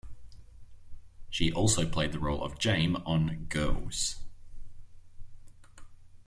[1.29, 4.15] She also played the role of Jame on "Girls".